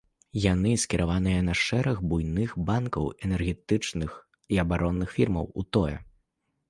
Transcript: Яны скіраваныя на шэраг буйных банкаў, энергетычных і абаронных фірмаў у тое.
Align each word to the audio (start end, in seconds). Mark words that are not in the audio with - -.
Яны 0.43 0.69
скіраваныя 0.83 1.41
на 1.49 1.53
шэраг 1.65 1.97
буйных 2.13 2.55
банкаў, 2.69 3.05
энергетычных 3.29 4.17
і 4.57 4.63
абаронных 4.65 5.09
фірмаў 5.19 5.45
у 5.59 5.71
тое. 5.79 5.97